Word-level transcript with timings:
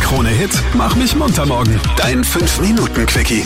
Krone-Hit 0.00 0.50
Mach 0.74 0.94
mich 0.96 1.14
munter 1.14 1.46
morgen. 1.46 1.80
Dein 1.96 2.22
5-Minuten-Quickie. 2.22 3.44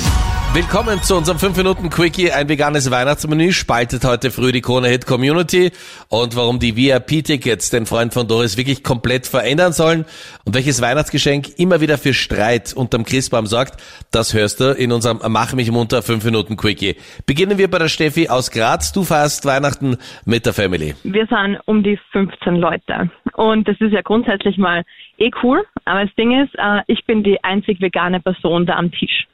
Willkommen 0.55 1.03
zu 1.03 1.17
unserem 1.17 1.39
5-Minuten-Quickie. 1.39 2.31
Ein 2.31 2.49
veganes 2.49 2.89
Weihnachtsmenü 2.89 3.51
spaltet 3.51 4.05
heute 4.05 4.31
früh 4.31 4.53
die 4.53 4.61
Krone 4.61 4.87
Hit 4.87 5.05
Community. 5.05 5.73
Und 6.09 6.37
warum 6.37 6.61
die 6.61 6.77
VIP-Tickets 6.77 7.71
den 7.71 7.87
Freund 7.87 8.15
von 8.15 8.29
Doris 8.29 8.57
wirklich 8.57 8.85
komplett 8.85 9.27
verändern 9.27 9.73
sollen 9.73 10.05
und 10.45 10.55
welches 10.55 10.81
Weihnachtsgeschenk 10.81 11.59
immer 11.59 11.81
wieder 11.81 11.99
für 11.99 12.15
Streit 12.15 12.73
unterm 12.73 13.05
Christbaum 13.05 13.47
sorgt, 13.47 13.83
das 14.13 14.33
hörst 14.33 14.61
du 14.61 14.71
in 14.71 14.93
unserem 14.93 15.19
Mach 15.29 15.55
mich 15.55 15.73
munter 15.73 15.99
5-Minuten-Quickie. 15.99 16.95
Beginnen 17.27 17.59
wir 17.59 17.69
bei 17.69 17.81
der 17.81 17.89
Steffi 17.89 18.29
aus 18.29 18.53
Graz. 18.53 18.93
Du 18.93 19.03
feierst 19.03 19.45
Weihnachten 19.47 19.97
mit 20.25 20.47
der 20.47 20.53
Family. 20.53 20.95
Wir 21.03 21.27
sind 21.27 21.59
um 21.65 21.83
die 21.83 21.99
15 22.13 22.55
Leute. 22.55 23.11
Und 23.33 23.67
das 23.67 23.75
ist 23.81 23.91
ja 23.91 24.03
grundsätzlich 24.03 24.57
mal 24.57 24.85
eh 25.19 25.33
cool. 25.43 25.65
Aber 25.85 26.05
das 26.05 26.15
Ding 26.15 26.45
ist, 26.45 26.55
äh, 26.55 26.83
ich 26.87 27.05
bin 27.07 27.25
die 27.25 27.43
einzig 27.43 27.81
vegane 27.81 28.21
Person 28.21 28.67
da 28.67 28.77
am 28.77 28.93
Tisch. 28.93 29.27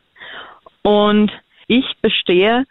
Und 0.83 1.31
ich 1.67 1.85
bestehe 2.03 2.65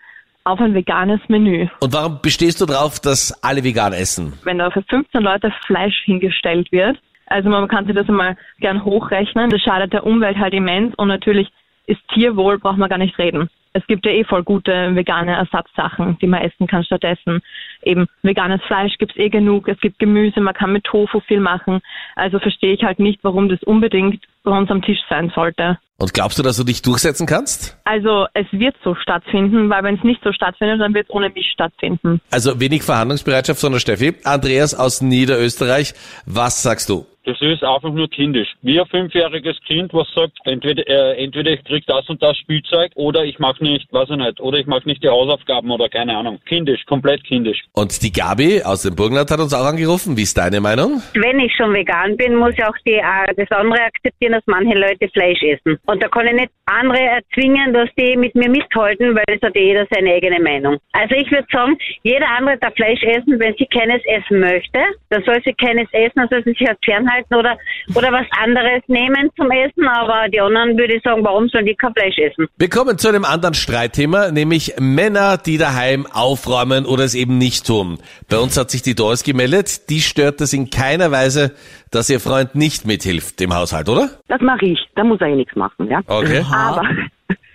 auf 0.44 0.60
ein 0.60 0.74
veganes 0.74 1.20
Menü. 1.28 1.68
Und 1.80 1.94
warum 1.94 2.20
bestehst 2.22 2.60
du 2.62 2.66
darauf, 2.66 3.00
dass 3.00 3.44
alle 3.44 3.64
vegan 3.64 3.94
essen? 3.94 4.34
Wenn 4.44 4.58
da 4.58 4.72
für 4.72 4.84
15 4.84 5.22
Leute 5.22 5.54
Fleisch 5.66 6.02
hingestellt 6.06 6.72
wird, 6.72 6.98
also 7.28 7.50
man 7.50 7.68
kann 7.68 7.86
sich 7.86 7.96
das 7.96 8.10
einmal 8.10 8.36
gern 8.60 8.84
hochrechnen, 8.84 9.50
das 9.50 9.62
schadet 9.62 9.94
der 9.94 10.06
Umwelt 10.06 10.38
halt 10.38 10.54
immens 10.54 10.96
und 10.96 11.08
natürlich 11.08 11.48
ist 11.90 12.02
Tierwohl, 12.14 12.60
braucht 12.60 12.78
man 12.78 12.90
gar 12.90 13.00
nicht 13.00 13.18
reden. 13.18 13.50
Es 13.74 13.86
gibt 13.88 14.06
ja 14.06 14.12
eh 14.12 14.24
voll 14.24 14.44
gute 14.44 14.96
vegane 14.96 15.36
Ersatzsachen, 15.36 16.18
die 16.22 16.28
man 16.28 16.42
essen 16.42 16.68
kann 16.68 16.84
stattdessen. 16.84 17.42
Eben 17.84 18.08
veganes 18.24 18.62
Fleisch 18.64 18.98
gibt's 18.98 19.18
eh 19.18 19.30
genug, 19.30 19.68
es 19.68 19.80
gibt 19.80 20.00
Gemüse, 20.00 20.42
man 20.42 20.54
kann 20.54 20.72
mit 20.72 20.84
Tofu 20.84 21.20
viel 21.22 21.40
machen. 21.40 21.80
Also 22.16 22.40
verstehe 22.40 22.74
ich 22.74 22.84
halt 22.84 23.00
nicht, 23.00 23.20
warum 23.24 23.48
das 23.50 23.62
unbedingt 23.64 24.24
bei 24.44 24.52
uns 24.52 24.72
am 24.72 24.82
Tisch 24.82 25.00
sein 25.10 25.32
sollte. 25.36 25.78
Und 25.98 26.14
glaubst 26.14 26.40
du, 26.40 26.44
dass 26.44 26.58
du 26.58 26.64
dich 26.64 26.82
durchsetzen 26.82 27.28
kannst? 27.28 27.78
Also 27.84 28.26
es 28.34 28.48
wird 28.52 28.76
so 28.84 28.96
stattfinden, 28.96 29.70
weil 29.70 29.84
wenn 29.84 29.96
es 29.96 30.04
nicht 30.04 30.24
so 30.24 30.32
stattfindet, 30.32 30.80
dann 30.80 30.94
wird 30.94 31.08
es 31.08 31.14
ohne 31.14 31.30
mich 31.30 31.52
stattfinden. 31.52 32.22
Also 32.32 32.60
wenig 32.60 32.84
Verhandlungsbereitschaft 32.84 33.60
von 33.60 33.74
der 33.74 33.80
Steffi. 33.80 34.14
Andreas 34.24 34.74
aus 34.74 35.02
Niederösterreich, 35.02 35.94
was 36.26 36.64
sagst 36.64 36.90
du? 36.90 37.06
Das 37.26 37.40
ist 37.42 37.64
einfach 37.64 37.92
nur 37.92 38.10
kindisch. 38.10 38.48
Wie 38.62 38.80
ein 38.80 38.88
fünfjähriges 38.88 39.58
Kind, 39.68 39.94
was 39.94 40.08
sagt, 40.16 40.38
entweder, 40.46 40.88
äh, 40.88 41.24
entweder 41.24 41.52
ich 41.52 41.64
krieg 41.64 41.84
das 41.86 42.08
und 42.10 42.22
das 42.24 42.38
Spielzeug 42.38 42.92
oder 42.96 43.24
ich 43.24 43.40
mache 43.40 43.64
nicht, 43.64 43.92
weiß 43.92 44.10
ich 44.10 44.18
nicht, 44.18 44.40
oder 44.40 44.58
ich 44.58 44.66
mache 44.66 44.88
nicht 44.88 45.04
die 45.04 45.10
Hausaufgaben 45.10 45.70
oder 45.70 45.90
keine 45.90 46.18
Ahnung. 46.18 46.40
Kindisch, 46.48 46.86
komplett 46.86 47.24
kindisch. 47.24 47.62
Und 47.74 48.02
die 48.02 48.12
Gabi 48.12 48.62
aus 48.64 48.84
dem 48.84 48.96
Burgenland 48.96 49.30
hat 49.30 49.40
uns 49.40 49.54
auch 49.54 49.66
angerufen. 49.66 50.18
Wie 50.18 50.24
ist 50.24 50.38
deine 50.38 50.62
Meinung? 50.62 51.02
Wenn 51.14 51.40
ich 51.40 51.54
schon 51.56 51.74
vegan 51.74 52.16
bin, 52.18 52.36
muss 52.36 52.54
ich 52.54 52.64
auch 52.64 52.78
die, 52.86 52.94
äh, 52.94 53.34
das 53.36 53.52
andere 53.52 53.82
akzeptieren, 53.82 54.34
dass 54.34 54.44
manche 54.48 54.78
Leute 54.78 55.08
Fleisch 55.10 55.44
essen. 55.44 55.78
Und 55.86 56.02
da 56.02 56.08
kann 56.08 56.28
ich 56.28 56.34
nicht 56.34 56.52
andere 56.66 57.00
erzwingen, 57.00 57.74
dass 57.74 57.90
die 57.98 58.16
mit 58.16 58.34
mir 58.36 58.50
mithalten, 58.50 59.16
weil 59.16 59.26
es 59.28 59.42
hat 59.42 59.56
jeder 59.56 59.86
seine 59.92 60.14
eigene 60.14 60.40
Meinung. 60.40 60.78
Also 60.94 61.16
ich 61.16 61.30
würde 61.32 61.48
sagen, 61.52 61.78
jeder 62.04 62.28
andere 62.38 62.58
darf 62.58 62.74
Fleisch 62.76 63.04
essen, 63.04 63.40
wenn 63.40 63.56
sie 63.58 63.66
keines 63.66 64.02
essen 64.06 64.40
möchte. 64.40 64.80
Dann 65.10 65.24
soll 65.24 65.42
sie 65.44 65.54
keines 65.54 65.88
essen, 65.92 66.14
dann 66.16 66.30
soll 66.30 66.44
sie 66.44 66.52
sich 66.52 66.68
halt 66.68 66.78
fernhalten 66.84 67.19
oder, 67.32 67.58
oder 67.96 68.12
was 68.12 68.26
anderes 68.42 68.82
nehmen 68.88 69.30
zum 69.36 69.50
Essen. 69.52 69.88
Aber 69.88 70.28
die 70.30 70.40
anderen 70.40 70.78
würde 70.78 70.96
ich 70.96 71.04
sagen, 71.04 71.24
warum 71.24 71.48
sollen 71.50 71.66
die 71.66 71.76
kein 71.76 71.94
Fleisch 71.94 72.18
essen? 72.18 72.48
Wir 72.58 72.70
kommen 72.70 72.98
zu 72.98 73.08
einem 73.10 73.26
anderen 73.26 73.54
Streitthema, 73.54 74.32
nämlich 74.32 74.74
Männer, 74.80 75.38
die 75.38 75.58
daheim 75.58 76.06
aufräumen 76.12 76.86
oder 76.86 77.04
es 77.04 77.16
eben 77.16 77.38
nicht 77.38 77.66
tun. 77.66 78.00
Bei 78.30 78.38
uns 78.38 78.58
hat 78.58 78.72
sich 78.72 78.82
die 78.82 78.96
Doris 78.96 79.24
gemeldet. 79.24 79.90
Die 79.90 80.02
stört 80.02 80.42
es 80.42 80.54
in 80.54 80.70
keiner 80.70 81.12
Weise, 81.12 81.54
dass 81.92 82.10
ihr 82.10 82.20
Freund 82.20 82.56
nicht 82.56 82.86
mithilft 82.86 83.42
im 83.42 83.54
Haushalt, 83.56 83.90
oder? 83.90 84.10
Das 84.28 84.42
mache 84.42 84.66
ich. 84.66 84.80
Da 84.96 85.04
muss 85.04 85.20
er 85.22 85.28
eh 85.28 85.36
nichts 85.36 85.56
machen, 85.56 85.88
ja. 85.90 86.02
Okay. 86.08 86.44
Aber, 86.52 86.84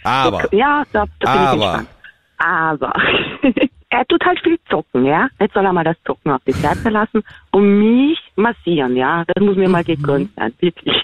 Aber. 0.05 0.55
ja, 0.55 0.83
da, 0.92 1.05
da 1.20 1.33
bin 1.33 1.42
ich 1.42 1.48
Aber. 1.48 1.57
gespannt. 1.57 1.89
Aber, 2.39 2.92
er 3.95 4.05
tut 4.07 4.25
halt 4.25 4.41
viel 4.41 4.59
zocken, 4.69 5.07
ja. 5.07 5.29
Jetzt 5.41 5.55
soll 5.55 5.65
er 5.65 5.73
mal 5.73 5.85
das 5.85 5.97
Zocken 6.05 6.33
auf 6.33 6.43
die 6.47 6.53
Seite 6.53 6.91
lassen 6.91 7.23
und 7.53 7.79
mich 7.79 8.19
massieren, 8.35 8.97
ja. 8.97 9.25
Das 9.27 9.43
muss 9.43 9.57
mir 9.57 9.69
mal 9.69 9.85
gegönnt 9.85 10.31
sein, 10.35 10.53
wirklich. 10.59 10.97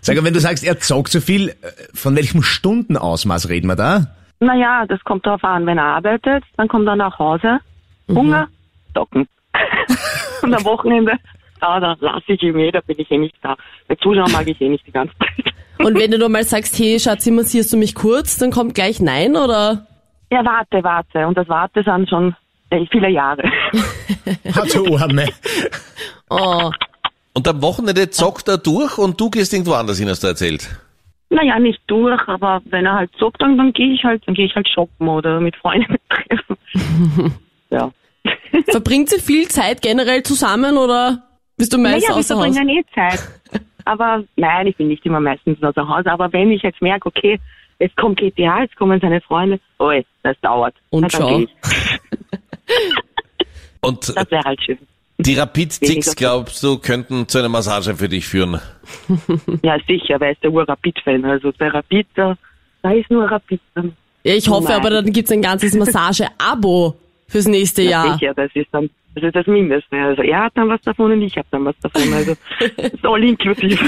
Sag 0.00 0.16
mal, 0.16 0.24
wenn 0.24 0.34
du 0.34 0.40
sagst, 0.40 0.64
er 0.64 0.78
zockt 0.78 1.10
so 1.10 1.20
viel, 1.20 1.48
äh, 1.48 1.54
von 1.92 2.14
welchem 2.14 2.42
Stundenausmaß 2.42 3.48
reden 3.48 3.66
wir 3.66 3.76
da? 3.76 4.06
Naja, 4.38 4.84
das 4.86 5.02
kommt 5.02 5.26
darauf 5.26 5.42
an, 5.42 5.66
wenn 5.66 5.78
er 5.78 5.84
arbeitet, 5.84 6.44
dann 6.56 6.68
kommt 6.68 6.86
er 6.86 6.96
nach 6.96 7.18
Hause, 7.18 7.58
Hunger, 8.08 8.48
zocken. 8.94 9.26
und 10.42 10.54
am 10.54 10.64
Wochenende, 10.64 11.14
ja, 11.60 11.80
da 11.80 11.96
lasse 11.98 12.32
ich 12.32 12.42
ihn 12.42 12.58
eh, 12.58 12.70
da 12.70 12.80
bin 12.80 12.96
ich 12.98 13.10
eh 13.10 13.18
nicht 13.18 13.34
da. 13.42 13.56
Bei 13.88 13.96
Zuschauen 13.96 14.30
mag 14.30 14.46
ich 14.46 14.60
eh 14.60 14.68
nicht 14.68 14.86
die 14.86 14.92
ganze 14.92 15.14
Zeit. 15.18 15.54
Und 15.78 15.98
wenn 15.98 16.10
du 16.10 16.18
nur 16.18 16.28
mal 16.28 16.44
sagst, 16.44 16.78
hey 16.78 17.00
Schatzi, 17.00 17.32
massierst 17.32 17.72
du 17.72 17.76
mich 17.76 17.94
kurz, 17.94 18.36
dann 18.36 18.52
kommt 18.52 18.74
gleich 18.74 19.00
Nein 19.00 19.36
oder? 19.36 19.86
Ja, 20.30 20.44
warte, 20.44 20.82
warte. 20.82 21.26
Und 21.26 21.36
das 21.36 21.48
Warte 21.48 21.82
sind 21.82 22.08
schon 22.08 22.34
äh, 22.70 22.84
viele 22.90 23.10
Jahre. 23.10 23.42
Hat 24.54 24.70
so 24.70 24.96
Arme. 24.96 25.26
Oh, 26.30 26.70
Und 27.34 27.46
am 27.48 27.62
Wochenende 27.62 28.10
zockt 28.10 28.48
er 28.48 28.58
durch 28.58 28.98
und 28.98 29.20
du 29.20 29.30
gehst 29.30 29.52
irgendwo 29.52 29.74
anders 29.74 29.98
hin, 29.98 30.08
hast 30.08 30.22
du 30.22 30.28
erzählt. 30.28 30.68
Naja, 31.30 31.58
nicht 31.58 31.80
durch, 31.86 32.20
aber 32.28 32.62
wenn 32.66 32.86
er 32.86 32.94
halt 32.94 33.10
zockt, 33.18 33.42
dann, 33.42 33.56
dann 33.58 33.72
gehe 33.72 33.92
ich 33.94 34.04
halt, 34.04 34.22
dann 34.26 34.34
gehe 34.34 34.46
ich 34.46 34.54
halt 34.54 34.68
shoppen 34.68 35.08
oder 35.08 35.40
mit 35.40 35.56
Freunden 35.56 35.96
treffen. 36.08 37.34
ja. 37.70 37.90
verbringt 38.68 39.10
sie 39.10 39.20
viel 39.20 39.48
Zeit 39.48 39.82
generell 39.82 40.22
zusammen 40.22 40.76
oder 40.76 41.22
bist 41.56 41.72
du 41.72 41.78
meist 41.78 42.02
Naja, 42.02 42.08
wir 42.14 42.16
außer 42.16 42.36
Haus? 42.36 42.54
verbringen 42.54 42.68
eh 42.68 42.84
Zeit. 42.94 43.20
Aber 43.84 44.24
nein, 44.36 44.66
ich 44.66 44.76
bin 44.76 44.88
nicht 44.88 45.04
immer 45.04 45.20
meistens 45.20 45.62
außer 45.62 45.86
Haus. 45.86 46.06
Aber 46.06 46.32
wenn 46.32 46.50
ich 46.50 46.62
jetzt 46.62 46.80
merke, 46.80 47.08
okay, 47.08 47.38
jetzt 47.78 47.96
kommt 47.96 48.18
GTA, 48.18 48.62
jetzt 48.62 48.76
kommen 48.76 49.00
seine 49.00 49.20
Freunde, 49.20 49.58
oh, 49.78 49.90
das 50.22 50.36
dauert. 50.40 50.74
Und 50.90 51.02
Na, 51.02 51.08
dann 51.08 51.20
schau. 51.20 51.44
Und 53.88 54.16
Das 54.16 54.30
wäre 54.30 54.42
halt 54.44 54.62
schön. 54.64 54.78
die 55.18 55.34
Rapid-Ticks, 55.34 56.16
glaubst 56.16 56.62
du, 56.62 56.78
könnten 56.78 57.28
zu 57.28 57.38
einer 57.38 57.48
Massage 57.50 57.94
für 57.94 58.08
dich 58.08 58.26
führen? 58.26 58.60
Ja, 59.62 59.76
sicher, 59.86 60.18
weil 60.20 60.28
er 60.28 60.32
ist 60.32 60.42
der 60.42 60.50
Ur-Rapid-Fan. 60.52 61.24
Also 61.24 61.52
bei 61.58 61.68
Rapid, 61.68 62.06
da, 62.14 62.36
da 62.82 62.92
ist 62.92 63.10
nur 63.10 63.30
Rapid. 63.30 63.60
Ja, 64.24 64.34
ich 64.34 64.48
hoffe 64.48 64.68
Nein. 64.68 64.80
aber, 64.80 64.90
dann 64.90 65.12
gibt's 65.12 65.30
ein 65.30 65.42
ganzes 65.42 65.74
Massage-Abo 65.78 66.94
fürs 67.28 67.46
nächste 67.46 67.82
Ja, 67.82 67.90
Jahr. 68.06 68.18
sicher, 68.18 68.34
das 68.34 68.50
ist 68.54 68.68
dann, 68.72 68.88
das 69.14 69.24
ist 69.24 69.36
das 69.36 69.46
Mindeste. 69.46 69.96
Also 69.96 70.22
er 70.22 70.44
hat 70.44 70.52
dann 70.56 70.68
was 70.68 70.80
davon 70.82 71.12
und 71.12 71.22
ich 71.22 71.36
habe 71.36 71.46
dann 71.50 71.64
was 71.66 71.74
davon. 71.80 72.12
Also 72.12 72.32
ist 72.76 73.04
all 73.04 73.22
inklusiv. 73.24 73.80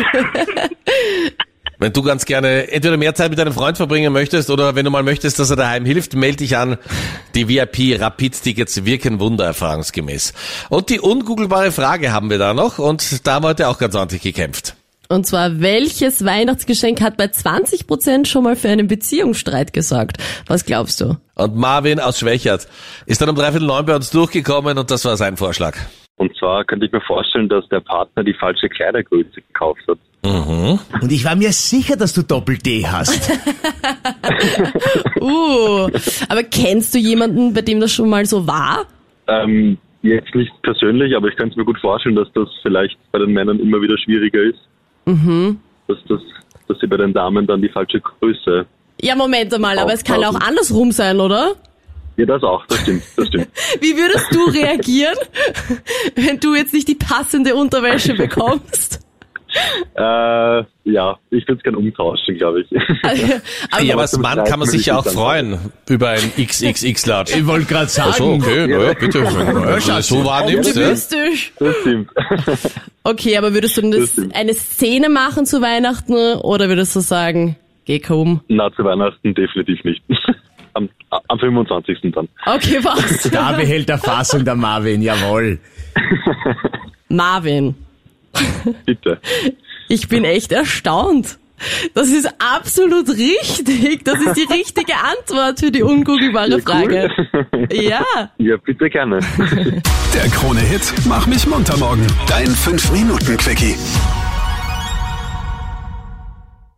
Wenn 1.78 1.92
du 1.92 2.02
ganz 2.02 2.24
gerne 2.24 2.70
entweder 2.70 2.96
mehr 2.96 3.14
Zeit 3.14 3.30
mit 3.30 3.38
deinem 3.38 3.52
Freund 3.52 3.76
verbringen 3.76 4.12
möchtest 4.12 4.50
oder 4.50 4.74
wenn 4.74 4.84
du 4.84 4.90
mal 4.90 5.02
möchtest, 5.02 5.38
dass 5.38 5.50
er 5.50 5.56
daheim 5.56 5.84
hilft, 5.84 6.14
melde 6.14 6.38
dich 6.38 6.56
an. 6.56 6.78
Die 7.34 7.48
VIP 7.48 8.00
Rapid 8.00 8.42
Tickets 8.42 8.84
wirken 8.84 9.20
Wunder 9.20 9.44
erfahrungsgemäß. 9.44 10.32
Und 10.70 10.88
die 10.88 11.00
ungoogelbare 11.00 11.72
Frage 11.72 12.12
haben 12.12 12.30
wir 12.30 12.38
da 12.38 12.54
noch 12.54 12.78
und 12.78 13.26
da 13.26 13.34
haben 13.34 13.44
wir 13.44 13.48
heute 13.48 13.68
auch 13.68 13.78
ganz 13.78 13.94
ordentlich 13.94 14.22
gekämpft. 14.22 14.74
Und 15.08 15.26
zwar, 15.26 15.60
welches 15.60 16.24
Weihnachtsgeschenk 16.24 17.00
hat 17.00 17.16
bei 17.16 17.26
20% 17.26 18.26
schon 18.26 18.42
mal 18.42 18.56
für 18.56 18.68
einen 18.68 18.88
Beziehungsstreit 18.88 19.72
gesorgt? 19.72 20.16
Was 20.46 20.64
glaubst 20.64 21.00
du? 21.00 21.16
Und 21.34 21.54
Marvin 21.54 22.00
aus 22.00 22.18
Schwächert 22.18 22.66
ist 23.04 23.20
dann 23.20 23.28
um 23.28 23.36
dreiviertel 23.36 23.66
neun 23.66 23.86
bei 23.86 23.94
uns 23.94 24.10
durchgekommen 24.10 24.78
und 24.78 24.90
das 24.90 25.04
war 25.04 25.16
sein 25.16 25.36
Vorschlag. 25.36 25.76
Und 26.16 26.34
zwar 26.38 26.64
könnte 26.64 26.86
ich 26.86 26.92
mir 26.92 27.00
vorstellen, 27.02 27.48
dass 27.48 27.68
der 27.68 27.80
Partner 27.80 28.24
die 28.24 28.34
falsche 28.34 28.68
Kleidergröße 28.68 29.42
gekauft 29.42 29.82
hat. 29.86 29.98
Und 31.02 31.12
ich 31.12 31.24
war 31.24 31.36
mir 31.36 31.52
sicher, 31.52 31.96
dass 31.96 32.12
du 32.14 32.22
Doppel-D 32.22 32.86
hast. 32.86 33.32
Uh, 35.20 35.88
aber 36.28 36.44
kennst 36.44 36.94
du 36.94 36.98
jemanden, 36.98 37.52
bei 37.52 37.62
dem 37.62 37.80
das 37.80 37.92
schon 37.92 38.08
mal 38.08 38.24
so 38.26 38.46
war? 38.46 38.84
Ähm, 39.26 39.76
jetzt 40.02 40.32
nicht 40.34 40.52
persönlich, 40.62 41.16
aber 41.16 41.28
ich 41.28 41.36
könnte 41.36 41.52
es 41.52 41.56
mir 41.56 41.64
gut 41.64 41.78
vorstellen, 41.80 42.14
dass 42.14 42.28
das 42.32 42.48
vielleicht 42.62 42.96
bei 43.10 43.18
den 43.18 43.32
Männern 43.32 43.58
immer 43.58 43.80
wieder 43.80 43.96
schwieriger 43.98 44.42
ist. 44.42 44.58
Dass, 45.88 45.98
das, 46.08 46.20
dass 46.68 46.78
sie 46.78 46.86
bei 46.86 46.96
den 46.96 47.12
Damen 47.12 47.46
dann 47.46 47.60
die 47.60 47.68
falsche 47.68 48.00
Größe. 48.00 48.66
Ja, 49.00 49.16
Moment 49.16 49.52
einmal, 49.52 49.78
aber 49.78 49.92
es 49.92 50.04
kann 50.04 50.22
auch 50.22 50.38
andersrum 50.40 50.92
sein, 50.92 51.18
oder? 51.18 51.54
Ja, 52.16 52.24
das 52.24 52.42
auch, 52.42 52.64
das 52.66 52.80
stimmt, 52.80 53.02
das 53.16 53.28
stimmt. 53.28 53.48
Wie 53.80 53.96
würdest 53.96 54.34
du 54.34 54.44
reagieren, 54.44 55.16
wenn 56.14 56.40
du 56.40 56.54
jetzt 56.54 56.72
nicht 56.72 56.88
die 56.88 56.94
passende 56.94 57.54
Unterwäsche 57.54 58.14
bekommst? 58.14 59.00
äh, 59.94 60.64
ja, 60.84 61.18
ich 61.30 61.46
würde 61.46 61.58
es 61.58 61.62
gerne 61.62 61.78
umtauschen, 61.78 62.36
glaube 62.36 62.62
ich. 62.62 62.68
Aber 63.72 63.82
ja, 63.82 63.94
aber 63.94 64.02
als 64.02 64.18
Mann 64.18 64.44
kann 64.44 64.58
man 64.58 64.68
sich 64.68 64.80
ich 64.80 64.86
ja 64.86 64.98
auch 64.98 65.06
freuen 65.06 65.58
über 65.88 66.10
ein 66.10 66.32
XXX-Latsch. 66.36 67.36
Ich 67.36 67.46
wollte 67.46 67.66
gerade 67.66 67.88
sagen. 67.88 68.10
Ach 68.12 68.16
so, 68.16 68.32
okay, 68.32 68.66
na 68.68 68.82
ja, 68.82 68.92
bitte. 68.94 69.20
Ja, 69.20 70.02
so 70.02 70.24
wahrnimmst 70.24 70.76
du. 70.76 70.80
optimistisch. 70.80 71.52
Das 71.58 71.74
stimmt. 71.76 72.10
Okay, 73.04 73.36
aber 73.36 73.54
würdest 73.54 73.76
du 73.76 73.82
denn 73.82 73.92
das, 73.92 74.20
eine 74.34 74.52
Szene 74.54 75.08
machen 75.08 75.46
zu 75.46 75.62
Weihnachten 75.62 76.38
oder 76.40 76.68
würdest 76.68 76.96
du 76.96 77.00
sagen, 77.00 77.56
geh 77.84 78.00
komm? 78.00 78.40
Na, 78.48 78.70
zu 78.72 78.84
Weihnachten 78.84 79.34
definitiv 79.34 79.84
nicht. 79.84 80.02
Am, 80.76 80.88
am 81.28 81.38
25. 81.38 82.12
dann. 82.14 82.28
Okay, 82.44 82.78
was? 82.82 83.30
Da 83.30 83.52
behält 83.52 83.88
der 83.88 83.98
Fassung 83.98 84.44
der 84.44 84.54
Marvin, 84.54 85.00
jawohl. 85.00 85.58
Marvin. 87.08 87.74
Bitte. 88.84 89.18
Ich 89.88 90.08
bin 90.08 90.24
echt 90.24 90.52
erstaunt. 90.52 91.38
Das 91.94 92.08
ist 92.08 92.28
absolut 92.38 93.08
richtig. 93.08 94.04
Das 94.04 94.20
ist 94.20 94.36
die 94.36 94.52
richtige 94.52 94.92
Antwort 94.94 95.60
für 95.60 95.70
die 95.70 95.82
ungoogelbare 95.82 96.60
Frage. 96.60 97.10
Ja. 97.72 98.04
Ja, 98.36 98.56
bitte 98.58 98.90
gerne. 98.90 99.20
Der 100.14 100.28
Krone-Hit 100.30 100.92
Mach 101.06 101.26
mich 101.26 101.46
munter 101.46 101.78
morgen. 101.78 102.06
Dein 102.28 102.48
5-Minuten-Quickie. 102.48 103.76